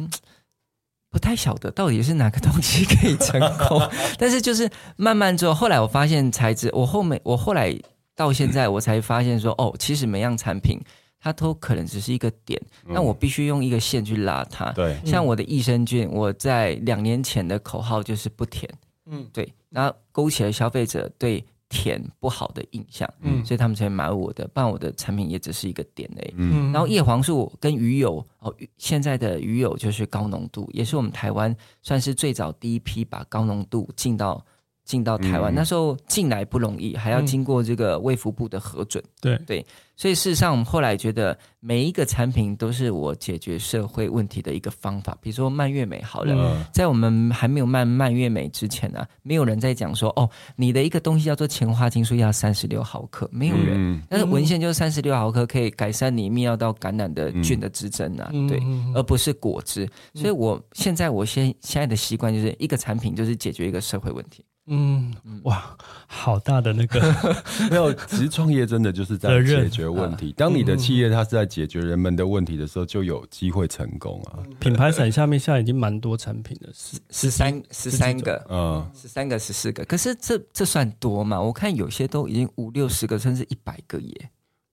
[1.15, 3.81] 不太晓得到底是哪个东西可以成功，
[4.19, 7.73] 但是就是慢慢做后，后来我发现才知，我后面我后来
[8.17, 10.77] 到现在我才发现说，哦，其实每样产品
[11.21, 14.73] 它都可能只是一个点，那我必须用一个线去拉它。
[14.73, 18.69] 对，像我的益生菌，我在两年前的口号就是不甜，
[19.07, 21.45] 嗯，对，然后勾起了消费者对。
[21.75, 34.45] 甜不好的印象，嗯，所以他们才买我的，不然我的产品也只是一个点而已，嗯，然后叶黄素跟鱼油哦，现在的鱼油就是高浓度，也是我们台湾算是最早第一批把高浓度进到。
[34.85, 39.03] 进到台湾、嗯、那时候进来不容易，还要经过这个卫福部的核准。
[39.21, 39.67] 对、嗯、对，
[39.97, 45.17] 所以事实上我们后来觉得每一个产品都是我解决社会问题的一个方法。
[45.23, 53.75] 比如说蔓越莓好了，嗯、在我们还没有卖蔓越莓之前呢、啊，没有人在讲说哦，你的一个东西叫做前花青素要三十六毫克，没有人。
[53.77, 58.63] 嗯、但是文献就是三十六毫克可以改善你泌尿道感染的菌的滋生啊，嗯、对，
[58.95, 59.89] 而不是果汁。
[60.13, 64.45] 所以我现在我现现在的习惯就是一个产品就是解决一个社会问题。
[64.67, 66.99] 嗯，哇，好大的那个
[67.71, 70.33] 没有，其实创业真的就是在解决问题。
[70.33, 74.41] 当你的企业它是在解决人们的问题的时候，就有机会成功啊。
[74.59, 79.85] 品牌伞下面现在已经蛮多产品了，十十三十三个，嗯，十三个十四个。
[79.85, 81.39] 可是这这算多吗？
[81.39, 84.31] 我看有些都已经五六十个，甚至一百个耶。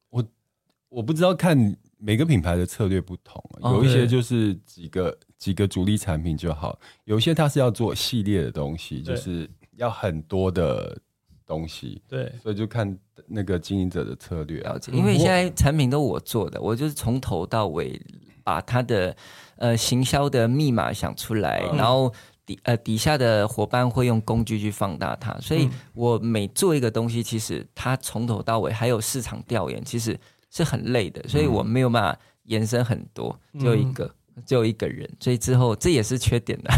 [0.10, 0.24] 我
[0.88, 9.50] 我不知道，看每个品牌的策略不同，有一些就是几个几个主力产品就好，有一些它是要做系列的东西，就是。
[9.82, 10.96] 要很多的
[11.46, 14.62] 东西，对，所以就看那个经营者的策略。
[14.62, 18.00] 了解，因为现在产品都我做的，我就是从头到尾
[18.44, 19.16] 把它的
[19.58, 22.14] 呃行销的密码想出来，嗯、然后
[22.46, 30.16] 底呃底下的伙伴会用工具去放大它，所以我每做一个东西，其实它从头到尾还有市场调研，其实
[30.52, 34.06] 是很累的，所以我没有办法延伸很多，就一个。
[34.06, 34.16] 嗯
[34.46, 36.72] 就一个人，所以之后这也是缺点的。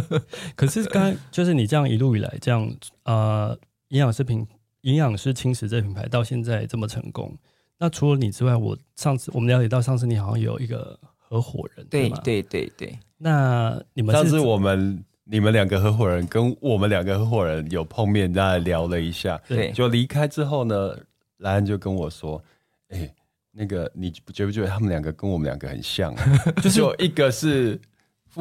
[0.56, 2.70] 可是刚刚就是你这样一路以来这样
[3.04, 4.46] 呃，营养食品
[4.82, 7.36] 营养师轻食这品牌到现在这么成功，
[7.78, 12.18] 那除了你之外，我上次我们了解到上次你好像有一个合伙人，对吗？
[12.24, 12.98] 对对对对。
[13.18, 20.96] 那你们上次我们你们两个合伙人跟我们两个合伙人有碰面，大家聊了一下，对，就离开之后呢，
[21.38, 22.42] 莱恩就跟我说，
[22.88, 23.14] 哎、欸。
[23.52, 26.14] 那个，你觉不觉得他们两个跟我们两个很像？
[26.62, 27.80] 就是有一个是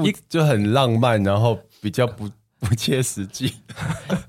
[0.03, 3.53] 一就很浪漫，然后比较不不切实际。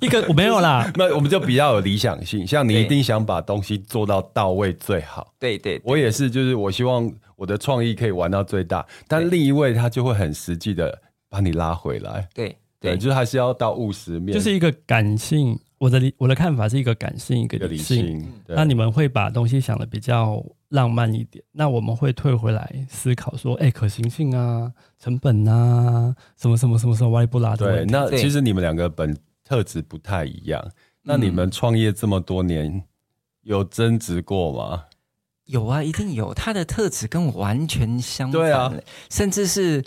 [0.01, 2.47] 一个 我没有啦，那我们就比较有理想性。
[2.47, 5.35] 像你一定想把东西做到到位最好。
[5.39, 12.27] 对对，我也是，就是我希望我的创意可以玩到最大，但另一位他就会很实际的把你拉回来。
[12.33, 15.59] 对对，就是还是要到务实面，就是一个感性。
[15.81, 18.05] 我的我的看法是一个感性，一个理性。
[18.05, 27.65] 理性那你们会把东西想的比较浪漫一点，那我们会退回来思考说，哎、欸，可行性啊，成本啊，什么什么什么什么歪不拉的。
[27.65, 30.63] 对，那其实你们两个本特质不太一样。
[31.03, 32.85] 那你们创业这么多年，
[33.41, 34.85] 有争执过吗？
[35.47, 36.35] 有啊，一定有。
[36.35, 38.71] 他的特质跟我完全相反，对啊，
[39.09, 39.83] 甚至是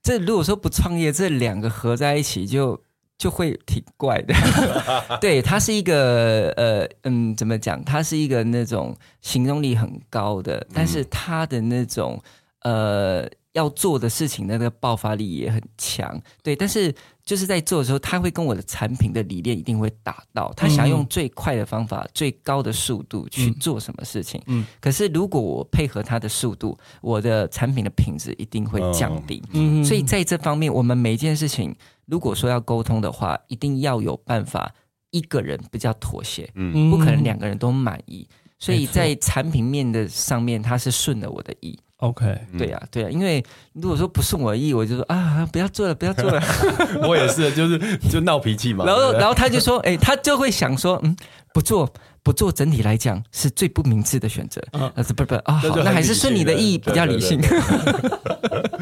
[0.00, 2.80] 这如果说不创业，这两个合在一起就
[3.22, 4.34] 就会挺怪的。
[5.22, 7.84] 对，他是一个呃嗯，怎么讲？
[7.84, 12.20] 他是一个那种行动力很高的，但是他的那种
[12.62, 16.20] 呃要做的事情的那个爆发力也很强。
[16.42, 16.92] 对，但是。
[17.32, 20.52] 就是在做的时候，他会跟我的产品的理念一定会达到。
[20.54, 24.38] 他想用最快的方法、嗯、最高的速度去做什么事情。
[24.48, 29.42] 嗯，可是如果我配合他的速度，我的产品的品质一定会降低。
[29.54, 34.70] 嗯，所以在这方面，我们每一件事情，如果说要沟通的话，一定要有办法
[35.10, 36.46] 一个人比较妥协。
[36.54, 38.28] 嗯，不可能两个人都满意。
[38.58, 41.78] 所以在产品面的上面，他是顺了我的意。
[42.02, 43.40] OK，对呀、啊，对呀、啊，因为
[43.74, 46.42] 如果说不顺我的意，我就说啊，不要做了，不要做了。
[47.06, 47.78] 我也是，就是
[48.10, 48.84] 就闹脾气嘛。
[48.84, 51.16] 然后，然后他就说，哎，他就会想说，嗯，
[51.54, 51.88] 不做，
[52.24, 54.60] 不做，整体来讲是最不明智的选择。
[54.72, 57.40] 啊，不不啊，好，那还是顺你的意比较理性。
[57.40, 57.60] 对，对，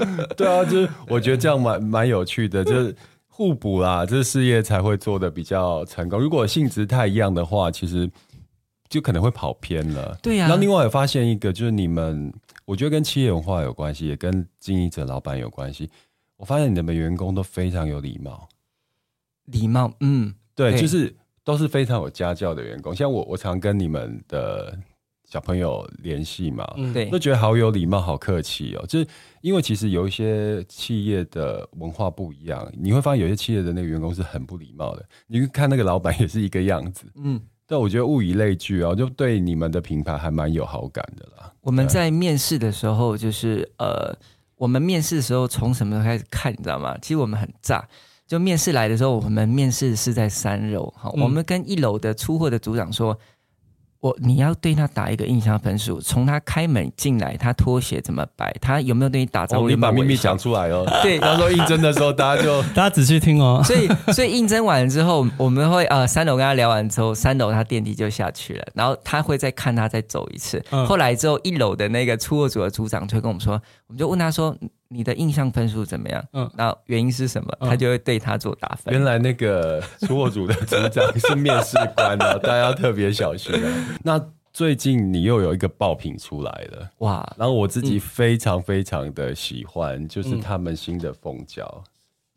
[0.06, 2.96] 对， 对啊，就是我觉得这样蛮蛮有趣的，就是
[3.28, 6.18] 互补啦，这事业才会做的比较成功。
[6.18, 8.10] 如果性质太一样的话，其实
[8.88, 10.16] 就可能会跑偏了。
[10.22, 10.48] 对呀、啊。
[10.48, 12.32] 然后另外也发现一个，就是你们。
[12.70, 15.90] 我觉得跟企业文化有关系，也跟经营者、老板有关系。
[16.36, 18.48] 我发现你们员工都非常有礼貌，
[19.46, 22.94] 礼貌，嗯，对，对，就是都是非常有家教的员工。
[22.94, 24.78] 像我，我常跟你们的
[25.24, 28.86] 小朋友联系嘛，嗯，对，都觉得好有礼貌、好客气哦。
[28.86, 29.06] 就是
[29.40, 35.04] 因为其实有一些企业的文化不一样，你会发现有些企业的那个员工是很不礼貌的。
[35.26, 37.42] 你看那个老板也是一个样子，嗯。
[37.70, 41.52] 但我觉得物以类聚啊，就对你们的品牌还蛮有好感的啦。
[41.60, 44.12] 我们在面试的时候，就是呃，
[44.56, 46.98] 我们面试的时候从什么时候开始看，你知道吗？
[47.00, 47.88] 其实我们很炸。
[48.26, 53.16] 就面试来的时候，我们面试是在三楼，好，我们跟一楼的出货的组长说。
[54.00, 59.66] 我你要对他打一个印象分数，从他开门进来，他拖鞋怎么摆，他有没有对你打招呼？
[59.66, 60.86] 哦，你把秘密讲出来哦。
[61.02, 63.60] 对，到时候应征的时候，大家就大家仔细听哦。
[63.62, 70.64] 所以所以应征完了之后，我们会呃三楼跟他聊完之后，三楼他电梯就下去了，然后他会再看他再走一次。
[70.70, 74.56] 嗯、后来之后一楼的那个出货组的组长就跟我们说，我们就问他说。
[74.92, 76.22] 你的印象分数怎么样？
[76.32, 77.56] 嗯，那原因是什么？
[77.60, 78.92] 他就会对他做打分。
[78.92, 83.98] 原来那个出货组的组长是面试官啊， 大家要特别小心啊。
[84.02, 84.20] 那
[84.52, 87.34] 最近你又有一个爆品出来了，哇！
[87.38, 91.84] 然后我自己非常非常的喜欢，嗯、就是他们新的蜂胶。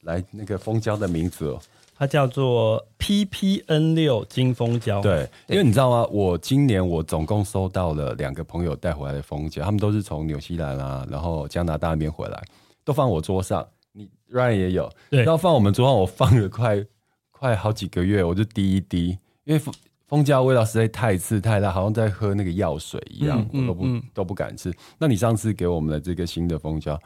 [0.02, 1.60] 来，那个蜂胶的名字哦。
[2.04, 6.06] 它叫做 PPN 六金蜂胶，对，因为你知道吗？
[6.12, 12.44] 我今年我总共收到了两个朋友带回来的蜂胶，他们都是从纽西兰啊，然后加拿大那边回来，
[12.84, 13.66] 都放我桌上。
[13.94, 16.86] 你 Ryan 也有，对，然后放我们桌上，我放了快
[17.32, 19.74] 快好几个月，我就滴一滴，因为蜂
[20.06, 24.74] 蜂胶味道实在太刺太辣，好像在喝那个药水一样，嗯、我都不、嗯、都不敢吃。
[24.98, 27.00] 那你上次给我们的这个新的蜂胶。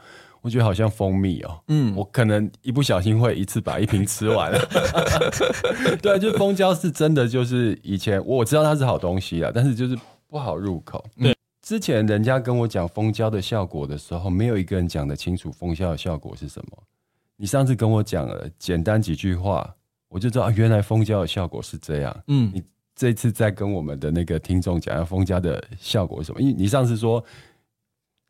[0.48, 4.58] 我觉得好像蜂蜜哦，嗯，我可能一不小心会一次把一瓶吃完了。
[6.00, 9.94] 对，就蜂胶是真的，就是以前我知道它是好东西啊，但是就是
[10.26, 11.04] 不好入口。
[11.20, 16.82] 对，之前人家跟我讲蜂胶的效果的时候，没有一个人讲得清楚蜂胶的效果是什么。
[17.36, 19.70] 你上次跟我讲了简单几句话，
[20.08, 22.22] 我就知道啊，原来蜂胶的效果是这样。
[22.28, 22.62] 嗯，你
[22.96, 26.40] 这次再跟我们的那个听众讲下蜂胶的效果是什么？
[26.40, 27.22] 因为你上次说。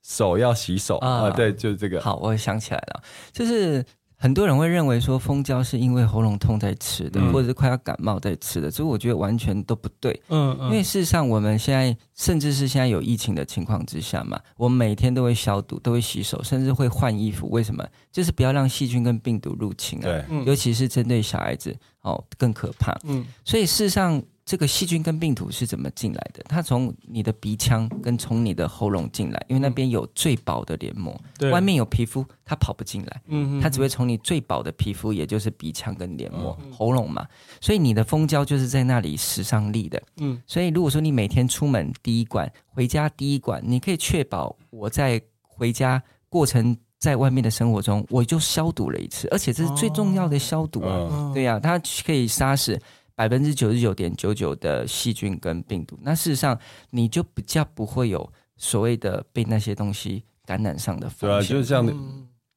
[0.09, 2.01] 手要洗手啊、呃，对，就是这个。
[2.01, 3.85] 好，我想起来了，就是
[4.16, 10.18] 很多人会认为说蜂胶是因为喉咙痛在吃的，嗯、或者是快要感冒在吃的，所以我觉得完全都不对。
[10.29, 17.51] 嗯嗯，因为事实上我们现在甚至是现在有疫情的情况之下嘛，我们每天都会消毒，都会洗手，甚至会换衣服。
[17.51, 17.87] 为什么？
[18.11, 20.05] 就是不要让细菌跟病毒入侵啊。
[20.05, 22.99] 对，尤其是针对小孩子哦，更可怕。
[23.05, 24.23] 嗯，所以事实上。
[24.49, 26.43] 这个细菌跟病毒是怎么进来的？
[26.49, 33.21] 它从你的鼻腔跟从你的喉咙进来，因为那边有最薄的黏膜，对外面有皮肤，它跑不进来。
[33.27, 37.27] 嗯，它只会从你最薄的皮肤，也就是鼻腔跟黏膜、嗯、喉咙嘛。
[37.61, 40.03] 所以你的蜂胶就是在那里使上力的。
[40.17, 50.88] 嗯，所以如果说你每天出门第一管，回家第一管，你可以确保我在回家过程在外面的生活中，我就消毒了一次，而且这是最重要的消毒啊。
[50.88, 52.81] 哦、对呀、啊，它可以杀死。
[53.19, 56.56] 百分之九十九点九九的细菌跟病毒，那事实上
[56.90, 61.48] 你就比较不会有所谓的被那些东西感染上的风险。
[61.48, 61.85] 对啊，就像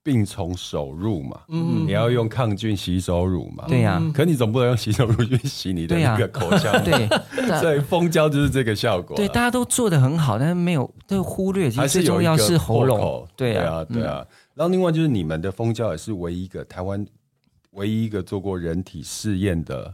[0.03, 7.07] 病从手入嘛，嗯，你要用抗菌洗手乳嘛，对呀，可你总不能用洗手乳去洗你的那个口腔， 对，
[7.59, 9.17] 所以蜂胶就是这个效果。
[9.17, 13.27] 对，大家都做的很好，但是没有都忽略，其实最重要是喉咙。
[13.35, 14.23] 对啊，对啊。
[14.53, 17.03] 然后另外就是你们的蜂胶也是唯一一个台湾
[17.71, 19.91] 唯一一个做过人体试验的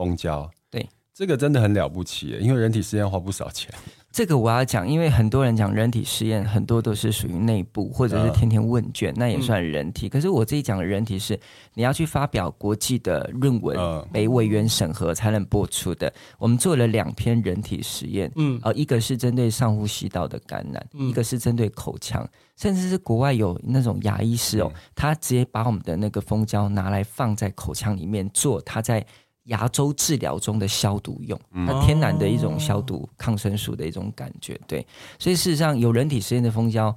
[0.00, 0.50] 蜂胶。
[0.70, 3.70] 对，这个真的很了不起，因为人体实验花不少钱。
[4.10, 10.08] 这个我要讲，因为很多人讲人体实验，很多都是属于内部或者是天天问卷，那也算人体。
[10.08, 11.38] 可是我自己讲的人体是
[11.74, 13.78] 你要去发表国际的论文，
[14.10, 16.12] 被委员审核才能播出的。
[16.38, 29.06] 我们做了两篇人体实验，嗯，呃，一个是针对上呼吸道的感染，一个是针对口腔，甚至是国外有那种牙医师哦，他直接把我们的那个蜂胶拿来放在口腔里面做，他在。
[29.44, 34.86] 牙周治疗中的消毒用，它天然的一种消毒抗生素的一种感觉，对，
[35.18, 36.94] 所以事实上有人体实验的蜂胶，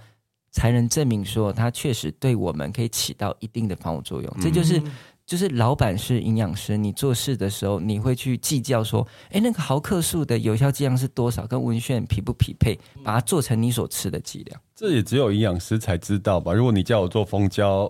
[0.51, 4.37] 才能证明说它确实对我们可以起到一定的防护作用。
[4.41, 4.81] 这就是
[5.25, 14.61] 就是老板是营养师，你做事的时候你会去计较说，哎，那个毫克数的有效剂量是多少，跟文献匹不匹配，把它做成你所吃的剂量。
[14.75, 16.53] 这也只有营养师才知道吧？
[16.53, 17.89] 如果你叫我做蜂胶。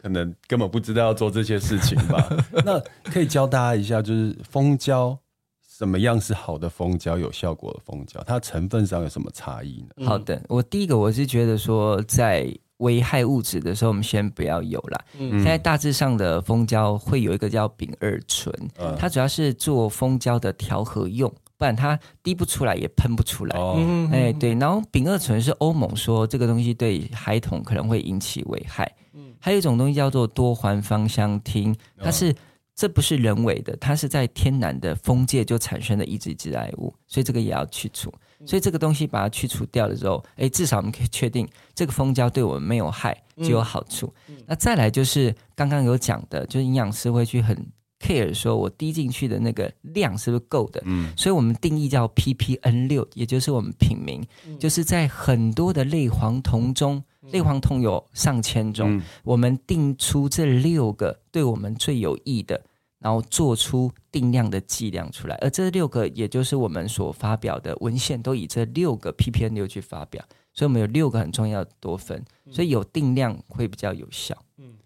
[0.00, 2.28] 可能根本不知道要做这些事情吧？
[2.64, 2.80] 那
[3.10, 5.18] 可以教大家一下，就是蜂胶
[5.66, 10.06] 什么样是好的蜂胶，有效果的蜂胶，它成分上有什么差异呢？
[10.06, 15.04] 好的，我第一个我是觉得说，在危害物质的时候，我们先不要有啦。
[15.18, 18.54] 嗯，现在大致上的蜂胶会有一个叫丙二醇，
[18.96, 23.58] 它主要是做蜂胶的调和用，不然它滴不出来也喷不出来。
[23.58, 28.92] 哦，哎，对，然后丙二醇是欧盟说这个东西对孩童可能会引起危害。
[29.40, 32.34] 还有一种东西叫做多环芳香烃，它是
[32.74, 38.12] 这不是人为的，它是在天然的蜂界就产生的一级致癌物，所以这个也要去除。
[38.46, 44.14] 所以这个东西把它去除掉的时候，哎，至少我们可以确定这个蜂胶对我们没有害，就有好处。
[44.46, 47.56] 那再来就是刚刚有讲的，就是营养师会去很
[47.98, 50.80] care 说我滴进去的那个量是不是够的？
[50.84, 54.24] 嗯，所以我们定义叫 ppn 六，也就是我们品名，
[54.56, 57.02] 就是在很多的类黄酮中。
[57.32, 62.60] 类黄酮有上千种，嗯、我们定出这六个对我们最有益的，
[62.98, 74.36] 然后做出定量的剂量出来，而这六个也就是我们所发表的文献都以这六个 P P N 六去发表，所以我们有六个很重要的多酚，所以有定量会比较有效。
[74.56, 74.77] 嗯。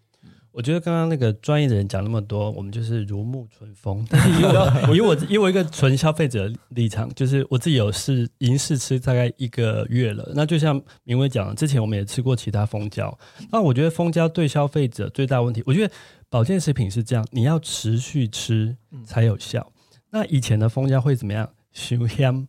[0.53, 4.05] 我觉得刚刚那个专业的人讲那么多，我们就是如沐春风。
[4.09, 10.31] 但是以我以我以我一个纯消费者立场，就是我自己有试已经试吃大概一个月了。
[10.35, 13.17] 那就像明威讲的，之前我们也吃过其他蜂胶。
[13.51, 15.91] 那我觉得蜂胶对消费者最大问题，我觉得
[16.29, 19.71] 保健食品是这样，你要持续吃才有效。
[20.11, 21.49] 那以前的蜂胶会怎么样？
[21.71, 22.47] 熏香。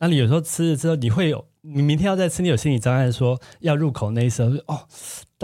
[0.00, 1.46] 那你有时候吃了之后，你会有。
[1.66, 4.86] 你明天要再吃，你有心理障碍，说要入口那一时候，哦，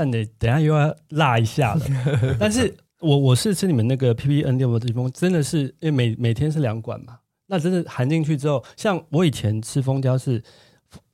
[0.00, 1.84] 但得等下又要辣一下了。
[2.40, 10.42] 但是我我是吃你们那个 ppn 六的地方，真的是因为每每天是两管嘛，那真的含进去之后，像我以前吃蜂胶是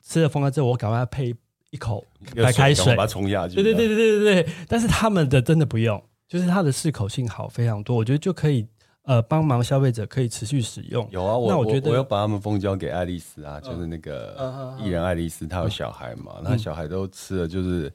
[0.05, 1.35] 吃了蜂胶之后，我赶快配
[1.71, 2.05] 一口
[2.37, 3.57] 白开水，把它冲下去。
[3.57, 4.53] 对对对对对对对。
[4.69, 8.69] 但是他们的真的不用，就是它的适口性好非常多，我觉得就可以。
[9.09, 11.09] 呃，帮忙消费者可以持续使用。
[11.13, 17.89] 有啊，我那我觉得我要把他们蜂胶给爱丽丝啊，就是那个艺人爱丽丝，她有小孩嘛，她小孩都吃了，就是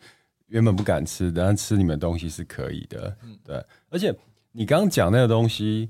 [0.51, 3.17] 原本不敢吃，但吃你们东西是可以的。
[3.43, 4.13] 对，而且
[4.51, 5.89] 你刚刚讲那个东西，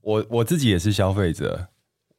[0.00, 1.68] 我我自己也是消费者，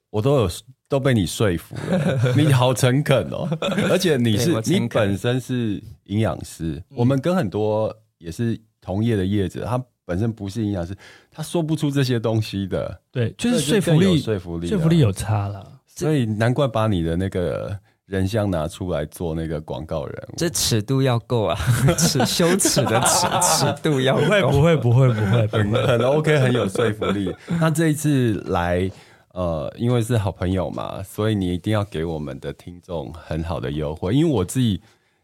[0.09, 0.49] 我都有
[0.87, 2.33] 都被你说服了。
[2.37, 3.47] 你好诚恳哦，
[3.89, 9.83] 而且你是你本身是营养师，我们跟很多也是同业的业者，他。
[10.05, 10.93] 本身不是营养师，
[11.31, 13.01] 他说不出这些东西的。
[13.09, 15.79] 对，就是说服力，说服力，说服力有差了。
[15.87, 17.79] 所以难怪把你的那个
[18.13, 21.57] 人像拿出来做那个广告人物，这尺度要够啊，
[21.97, 24.21] 尺羞耻的尺尺度要够。
[24.21, 27.33] 不会不会不会不会，很很 OK，很有说服力。
[27.59, 28.89] 那这一次来，
[29.33, 34.79] 呃，因为是好朋友嘛，所以你一定要给我们的听众很好的优惠，因为我自己。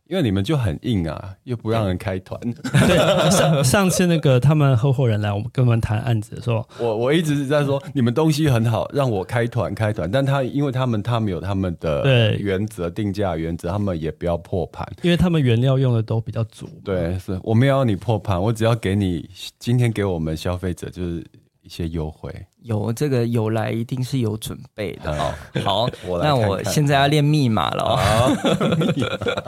[0.09, 2.39] 因为你们就很硬啊，又不让人开团。
[2.41, 10.09] 对，上 上次那个他们合伙人来，我们跟我们谈案子的时候，我我一直是在说你们东西很好，让我开团开团。
[10.09, 16.67] 但他因为他们他们有他们的原则定价原则，他们也不要破盘，因为他们原料用的都比较足。
[16.83, 19.29] 对，是我没有要你破盘，我只要给你
[19.59, 21.23] 今天给我们消费者就是。
[21.61, 25.11] 一些优惠，有这个有来一定是有准备的。
[25.11, 25.33] 哦。
[25.63, 25.89] 好，
[26.21, 27.83] 那我现在要练密码了。
[27.83, 27.97] 哦。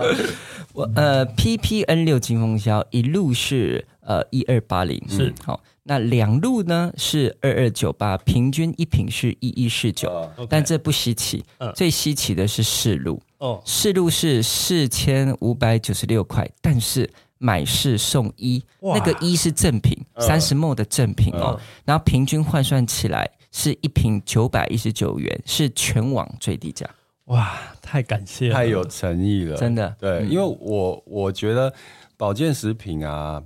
[0.74, 5.02] 我呃，ppn 六金蜂胶一路是呃一二八零。
[5.10, 5.34] 是。
[5.44, 11.44] 好，那两路呢是二二九八，平均一瓶是一一四九，但这不稀奇，
[11.76, 13.22] 最稀奇的是四路。
[13.40, 17.10] 哦，四路是四千五百九十六块，但是。
[17.42, 26.88] 买四送一，那个一是赠品，三十 ml 的赠品哦，然后平均换算起来是一瓶九百一十九元，是全网最低价。
[27.26, 29.96] 哇，太感谢了，太有诚意了，真的。
[30.00, 31.74] 对，因为我我觉得
[32.16, 33.42] 保健食品啊。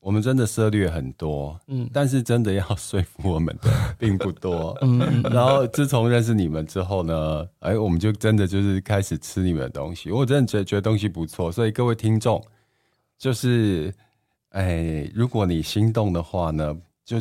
[0.00, 12.38] 我们真的涉猎很多，嗯，但是真的要说服我们的并不多， 嗯，然后自从认识你们之后呢，哎，我们就真的就是开始吃你们的东西，我真的觉得觉得东西不错，所以各位听众，
[13.24, 13.90] 就是，
[14.50, 17.16] 哎，如果你心动的话呢，就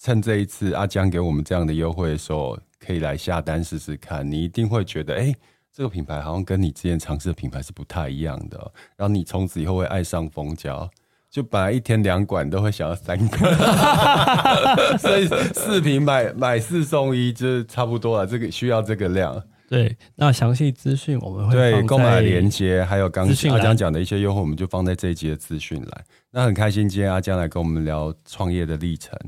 [0.00, 5.30] 趁这一次阿江给我们这样的优惠的时候，可以来下单试试看，你一定会觉得，哎，
[5.70, 8.56] 这个品牌好像跟你之前尝试的品牌是不太一样的，
[8.96, 10.90] 然后你从此以后会爱上蜂胶。
[11.30, 13.38] 就本来一天两管都会想要三管，
[14.98, 18.26] 所以四瓶买买四送一就差不多了。
[18.26, 19.42] 这个需要这个量。
[19.72, 26.04] 对，那详细资讯我们会对购买链接，还有刚阿江讲的一些优惠，我们就放在这一集的资讯栏。
[26.30, 29.18] 那很开心今天阿江来跟我们聊创业的历程。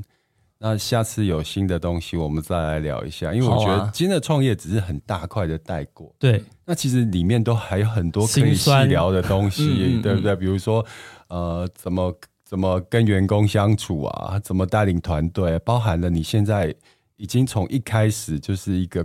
[0.58, 3.32] 那下次有新的东西，我们再来聊一下。
[3.32, 6.14] 因为我觉得今天的创业只是很大块的带过。
[6.18, 10.36] 对，那其实里面都还有很多可以细聊的东西，对不对？
[10.36, 10.84] 比如说。
[11.28, 12.14] 呃，怎么
[12.44, 14.38] 怎么跟员工相处啊？
[14.40, 15.58] 怎么带领团队？
[15.60, 16.72] 包含了你现在
[17.16, 19.04] 已经从一开始就是一个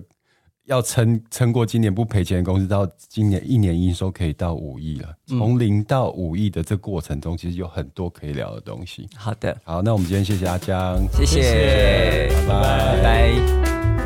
[0.69, 5.09] 要撑撑过今年不赔钱的公司，到今年一年营收可以到五亿了。
[5.25, 9.09] 从零到五亿的这过程中，其实有很多可以聊的东西。
[9.15, 13.01] 好的，好，那我们今天谢谢阿江，谢谢，拜拜。
[13.01, 13.98] 拜拜。